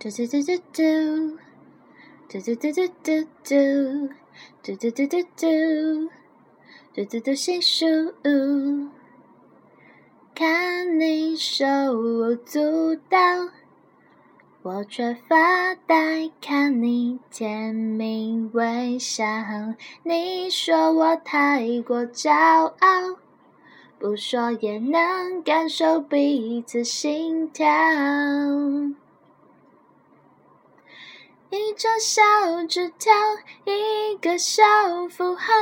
[0.00, 1.36] 嘟嘟嘟嘟嘟，
[2.28, 4.08] 嘟嘟嘟嘟嘟嘟，
[4.62, 6.08] 嘟嘟嘟嘟嘟，
[6.94, 7.86] 嘟嘟嘟细数。
[10.36, 13.18] 看你手舞足蹈，
[14.62, 19.24] 我却发呆看你甜蜜微笑。
[20.04, 23.16] 你说我太过骄傲，
[23.98, 27.66] 不说也能感受彼此心跳。
[31.50, 32.22] 一张小
[32.68, 33.10] 纸条，
[33.64, 34.62] 一个小
[35.08, 35.54] 符号。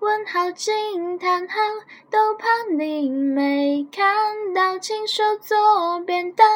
[0.00, 1.60] 问好惊叹号，
[2.10, 4.76] 都怕你没看到。
[4.80, 6.48] 亲手做便当，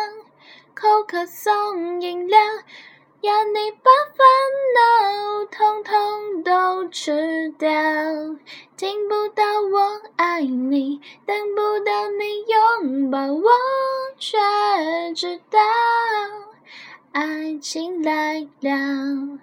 [0.75, 2.39] 口渴送饮料，
[3.21, 4.27] 要你把烦
[4.75, 7.71] 恼统统都吃掉。
[8.77, 12.45] 听不到我爱你，等不到你
[12.83, 13.51] 拥抱，我
[14.19, 14.37] 却
[15.15, 15.59] 知道
[17.13, 19.39] 爱情来了。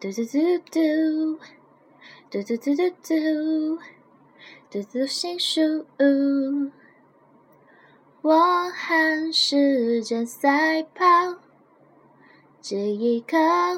[0.00, 1.38] 嘟嘟嘟嘟。
[2.30, 3.78] 嘟嘟嘟嘟嘟，
[4.70, 5.84] 嘟嘟心数。
[8.22, 11.04] 我和时间赛跑，
[12.60, 13.36] 记忆刻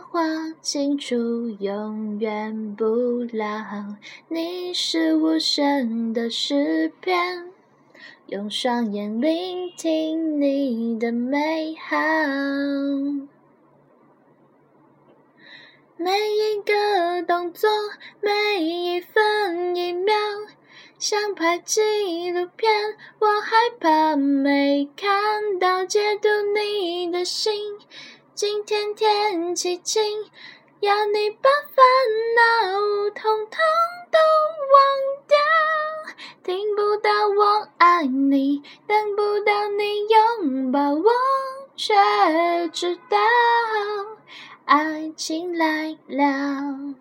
[0.09, 0.23] 画
[0.63, 2.85] 清楚，永远不
[3.33, 3.97] 老。
[4.29, 7.51] 你是无声的诗篇，
[8.27, 11.97] 用双眼聆听你的美好。
[15.97, 17.71] 每一个动作，
[18.21, 20.13] 每一分一秒，
[20.99, 22.97] 像拍纪录片。
[23.21, 27.79] 我害怕没看到解读你的心。
[28.35, 30.03] 今天天气晴，
[30.81, 31.85] 要你把烦
[32.37, 33.61] 恼统统
[34.11, 34.19] 都
[34.75, 34.83] 忘
[35.29, 35.37] 掉。
[36.43, 41.11] 听不到我爱你，等不到你拥抱，我
[41.77, 41.95] 却
[42.73, 43.17] 知道。
[44.65, 46.95] 爱情来了。